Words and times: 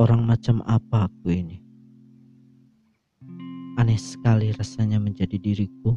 Orang 0.00 0.24
macam 0.24 0.64
apa 0.64 1.12
aku 1.12 1.28
ini? 1.28 1.60
Aneh 3.76 4.00
sekali 4.00 4.48
rasanya 4.48 4.96
menjadi 4.96 5.36
diriku. 5.36 5.92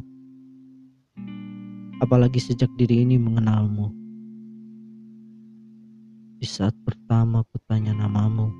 Apalagi 2.04 2.36
sejak 2.36 2.68
diri 2.76 3.00
ini 3.00 3.16
mengenalmu. 3.16 3.88
Di 6.36 6.44
saat 6.44 6.76
pertama 6.84 7.48
kutanya 7.48 7.96
namamu, 7.96 8.52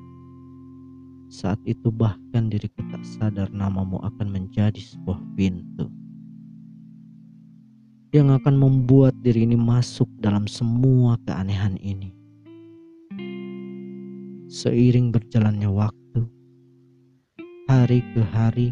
saat 1.28 1.60
itu 1.68 1.92
bahkan 1.92 2.48
diriku 2.48 2.80
tak 2.88 3.04
sadar 3.04 3.52
namamu 3.52 4.00
akan 4.00 4.32
menjadi 4.32 4.80
sebuah 4.80 5.20
pintu 5.36 5.92
yang 8.16 8.32
akan 8.32 8.56
membuat 8.56 9.12
diri 9.20 9.44
ini 9.44 9.60
masuk 9.60 10.08
dalam 10.24 10.48
semua 10.48 11.20
keanehan 11.28 11.76
ini. 11.84 12.23
Seiring 14.54 15.10
berjalannya 15.10 15.66
waktu, 15.66 16.30
hari 17.66 18.06
ke 18.14 18.22
hari, 18.22 18.70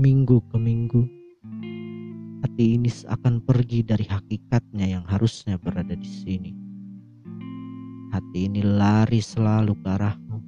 minggu 0.00 0.40
ke 0.48 0.56
minggu, 0.56 1.04
hati 2.40 2.80
ini 2.80 2.88
seakan 2.88 3.44
pergi 3.44 3.84
dari 3.84 4.08
hakikatnya 4.08 4.88
yang 4.88 5.04
harusnya 5.04 5.60
berada 5.60 5.92
di 5.92 6.08
sini. 6.08 6.52
Hati 8.08 8.48
ini 8.48 8.64
lari 8.64 9.20
selalu 9.20 9.76
ke 9.84 9.88
arahmu. 10.00 10.38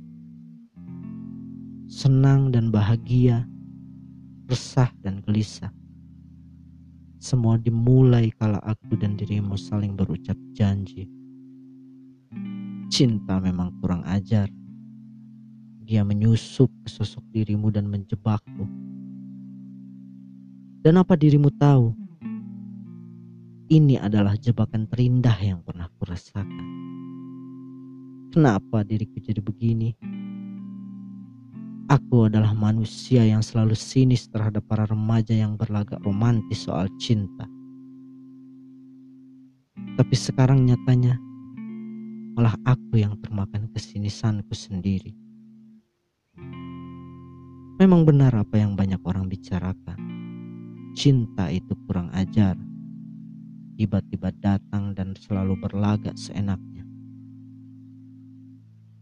Senang 1.84 2.48
dan 2.48 2.72
bahagia, 2.72 3.44
resah 4.48 4.88
dan 5.04 5.20
gelisah. 5.28 5.76
Semua 7.20 7.60
dimulai 7.60 8.32
kala 8.32 8.64
aku 8.64 8.96
dan 8.96 9.20
dirimu 9.20 9.60
saling 9.60 9.92
berucap 9.92 10.40
janji 10.56 11.04
Cinta 12.86 13.42
memang 13.42 13.74
kurang 13.82 14.06
ajar. 14.06 14.46
Dia 15.82 16.06
menyusup 16.06 16.70
ke 16.86 16.88
sosok 16.90 17.22
dirimu 17.34 17.74
dan 17.74 17.90
menjebakmu. 17.90 18.66
Dan 20.86 21.02
apa 21.02 21.18
dirimu 21.18 21.50
tahu? 21.58 21.90
Ini 23.66 23.98
adalah 23.98 24.38
jebakan 24.38 24.86
terindah 24.86 25.34
yang 25.42 25.58
pernah 25.66 25.90
kurasakan. 25.98 26.66
Kenapa 28.30 28.86
diriku 28.86 29.18
jadi 29.18 29.42
begini? 29.42 29.98
Aku 31.90 32.30
adalah 32.30 32.54
manusia 32.54 33.26
yang 33.26 33.42
selalu 33.42 33.74
sinis 33.74 34.30
terhadap 34.30 34.62
para 34.70 34.86
remaja 34.86 35.34
yang 35.34 35.58
berlagak 35.58 35.98
romantis 36.06 36.66
soal 36.66 36.86
cinta. 37.02 37.50
Tapi 39.98 40.14
sekarang 40.14 40.66
nyatanya 40.66 41.18
malah 42.36 42.52
aku 42.68 43.00
yang 43.00 43.16
termakan 43.24 43.64
kesinisanku 43.72 44.52
sendiri. 44.52 45.16
Memang 47.80 48.04
benar 48.04 48.36
apa 48.36 48.60
yang 48.60 48.76
banyak 48.76 49.00
orang 49.08 49.24
bicarakan. 49.24 49.96
Cinta 50.92 51.48
itu 51.48 51.72
kurang 51.88 52.12
ajar. 52.12 52.60
Tiba-tiba 53.80 54.36
datang 54.36 54.92
dan 54.92 55.16
selalu 55.16 55.56
berlagak 55.56 56.12
seenaknya. 56.20 56.84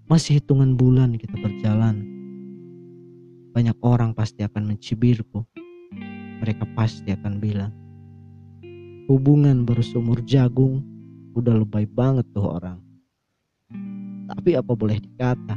Masih 0.06 0.38
hitungan 0.38 0.78
bulan 0.78 1.18
kita 1.18 1.34
berjalan. 1.34 2.06
Banyak 3.50 3.78
orang 3.82 4.14
pasti 4.14 4.46
akan 4.46 4.74
mencibirku. 4.74 5.42
Mereka 6.38 6.70
pasti 6.78 7.10
akan 7.10 7.42
bilang, 7.42 7.74
hubungan 9.10 9.66
baru 9.66 9.82
seumur 9.82 10.22
jagung, 10.22 10.86
udah 11.34 11.62
lebay 11.62 11.86
banget 11.86 12.26
tuh 12.30 12.46
orang. 12.46 12.78
Tapi 14.24 14.56
apa 14.56 14.72
boleh 14.72 14.96
dikata? 14.96 15.56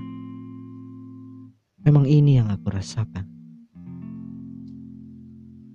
Memang 1.87 2.03
ini 2.03 2.35
yang 2.35 2.51
aku 2.51 2.67
rasakan. 2.67 3.23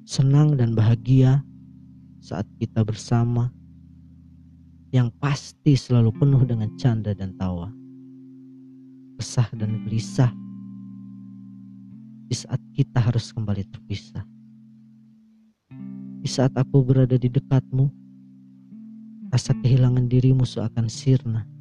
Senang 0.05 0.61
dan 0.61 0.77
bahagia 0.77 1.41
saat 2.21 2.45
kita 2.61 2.85
bersama 2.85 3.49
yang 4.93 5.09
pasti 5.17 5.73
selalu 5.73 6.13
penuh 6.13 6.45
dengan 6.45 6.69
canda 6.77 7.17
dan 7.17 7.33
tawa. 7.41 7.73
Resah 9.17 9.49
dan 9.57 9.89
gelisah 9.89 10.29
di 12.29 12.37
saat 12.37 12.61
kita 12.77 13.01
harus 13.01 13.33
kembali 13.33 13.65
terpisah. 13.73 14.25
Di 16.21 16.29
saat 16.29 16.53
aku 16.61 16.85
berada 16.85 17.17
di 17.17 17.33
dekatmu, 17.33 17.89
rasa 19.33 19.57
kehilangan 19.65 20.13
dirimu 20.13 20.45
seakan 20.45 20.93
sirna 20.93 21.52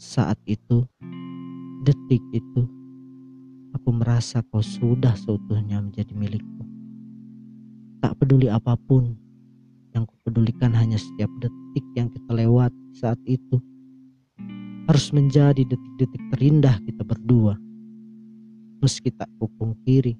saat 0.00 0.40
itu, 0.48 0.88
detik 1.84 2.24
itu, 2.32 2.64
aku 3.76 3.92
merasa 3.92 4.40
kau 4.48 4.64
sudah 4.64 5.12
seutuhnya 5.12 5.76
menjadi 5.76 6.16
milikku. 6.16 6.64
Tak 8.00 8.16
peduli 8.16 8.48
apa 8.48 8.80
pun, 8.80 9.12
yang 9.92 10.08
kupedulikan 10.08 10.72
hanya 10.72 10.96
setiap 10.96 11.28
detik 11.44 11.84
yang 11.92 12.08
kita 12.08 12.32
lewat 12.32 12.72
saat 12.96 13.20
itu. 13.28 13.60
Harus 14.88 15.12
menjadi 15.12 15.68
detik-detik 15.68 16.22
terindah 16.32 16.80
kita 16.80 17.04
berdua. 17.04 17.60
Meski 18.80 19.12
tak 19.12 19.28
kupungkiri. 19.36 20.16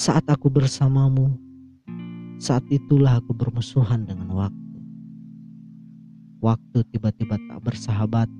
Saat 0.00 0.24
aku 0.32 0.48
bersamamu, 0.48 1.36
saat 2.40 2.64
itulah 2.72 3.20
aku 3.20 3.36
bermusuhan 3.36 4.08
dengan 4.08 4.32
waktu. 4.32 4.67
Waktu 6.38 6.86
tiba-tiba 6.94 7.34
tak 7.34 7.58
bersahabat. 7.66 8.30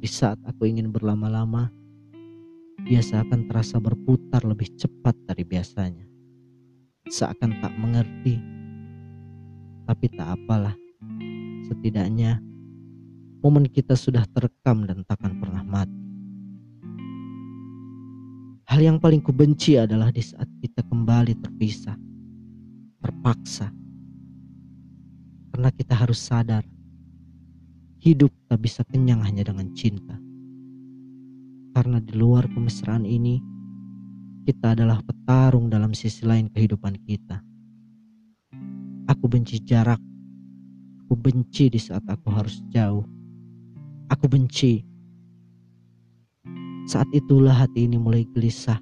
Di 0.00 0.08
saat 0.08 0.40
aku 0.48 0.64
ingin 0.64 0.88
berlama-lama, 0.88 1.68
biasa 2.88 3.20
akan 3.20 3.52
terasa 3.52 3.76
berputar 3.76 4.40
lebih 4.48 4.72
cepat 4.80 5.12
dari 5.28 5.44
biasanya. 5.44 6.08
Seakan 7.04 7.60
tak 7.60 7.76
mengerti, 7.76 8.40
tapi 9.84 10.08
tak 10.08 10.40
apalah. 10.40 10.72
Setidaknya, 11.68 12.40
momen 13.44 13.68
kita 13.68 13.92
sudah 13.92 14.24
terekam 14.32 14.88
dan 14.88 15.04
takkan 15.04 15.36
pernah 15.36 15.60
mati. 15.68 16.00
Hal 18.72 18.80
yang 18.80 18.96
paling 18.96 19.20
kubenci 19.20 19.76
adalah 19.76 20.08
di 20.08 20.24
saat 20.24 20.48
kita 20.64 20.80
kembali 20.80 21.44
terpisah, 21.44 21.96
terpaksa, 23.04 23.68
karena 25.52 25.68
kita 25.76 25.92
harus 25.92 26.20
sadar 26.20 26.64
Hidup 28.06 28.30
tak 28.46 28.62
bisa 28.62 28.86
kenyang 28.86 29.18
hanya 29.26 29.42
dengan 29.50 29.66
cinta. 29.74 30.14
Karena 31.74 31.98
di 31.98 32.14
luar 32.14 32.46
kemesraan 32.46 33.02
ini, 33.02 33.42
kita 34.46 34.78
adalah 34.78 35.02
petarung 35.02 35.66
dalam 35.66 35.90
sisi 35.90 36.22
lain 36.22 36.46
kehidupan 36.54 37.02
kita. 37.02 37.42
Aku 39.10 39.26
benci 39.26 39.58
jarak. 39.58 39.98
Aku 41.02 41.18
benci 41.18 41.66
di 41.66 41.82
saat 41.82 42.06
aku 42.06 42.30
harus 42.30 42.62
jauh. 42.70 43.02
Aku 44.06 44.30
benci. 44.30 44.86
Saat 46.86 47.10
itulah 47.10 47.58
hati 47.58 47.90
ini 47.90 47.98
mulai 47.98 48.22
gelisah. 48.30 48.78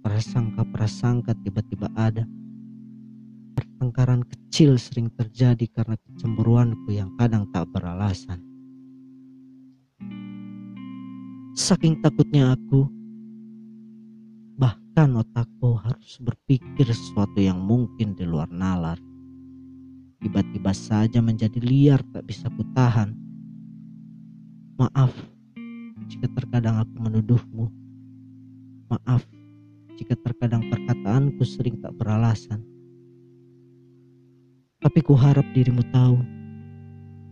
Prasangka-prasangka 0.00 1.36
tiba-tiba 1.44 1.92
ada 1.92 2.24
pertengkaran 3.84 4.24
kecil 4.24 4.80
sering 4.80 5.12
terjadi 5.12 5.68
karena 5.68 6.00
kecemburuanku 6.00 6.88
yang 6.88 7.12
kadang 7.20 7.44
tak 7.52 7.68
beralasan. 7.68 8.40
Saking 11.52 12.00
takutnya 12.00 12.56
aku, 12.56 12.88
bahkan 14.56 15.20
otakku 15.20 15.76
harus 15.76 16.16
berpikir 16.16 16.88
sesuatu 16.88 17.36
yang 17.36 17.60
mungkin 17.60 18.16
di 18.16 18.24
luar 18.24 18.48
nalar. 18.48 18.96
Tiba-tiba 20.24 20.72
saja 20.72 21.20
menjadi 21.20 21.60
liar 21.60 22.00
tak 22.08 22.24
bisa 22.24 22.48
kutahan. 22.56 23.12
Maaf 24.80 25.12
jika 26.08 26.24
terkadang 26.32 26.80
aku 26.80 27.04
menuduhmu. 27.04 27.68
Maaf 28.88 29.28
jika 30.00 30.16
terkadang 30.24 30.72
perkataanku 30.72 31.44
sering 31.44 31.84
tak 31.84 31.92
beralasan. 32.00 32.64
Tapi 34.94 35.10
ku 35.10 35.18
harap 35.18 35.42
dirimu 35.50 35.82
tahu, 35.90 36.22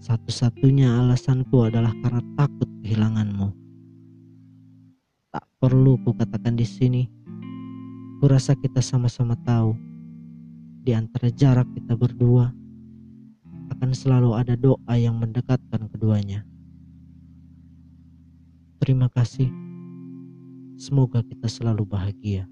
satu-satunya 0.03 0.99
alasanku 0.99 1.63
adalah 1.63 1.95
karena 2.03 2.19
takut 2.35 2.67
kehilanganmu. 2.83 3.55
Tak 5.31 5.47
perlu 5.63 5.95
ku 6.03 6.11
katakan 6.11 6.59
di 6.59 6.67
sini, 6.67 7.07
ku 8.19 8.27
rasa 8.27 8.59
kita 8.59 8.83
sama-sama 8.83 9.39
tahu, 9.47 9.79
di 10.83 10.91
antara 10.91 11.31
jarak 11.31 11.71
kita 11.79 11.95
berdua, 11.95 12.51
akan 13.79 13.95
selalu 13.95 14.35
ada 14.35 14.59
doa 14.59 14.95
yang 14.99 15.23
mendekatkan 15.23 15.87
keduanya. 15.87 16.43
Terima 18.83 19.07
kasih. 19.07 19.47
Semoga 20.83 21.23
kita 21.23 21.47
selalu 21.47 21.87
bahagia. 21.87 22.43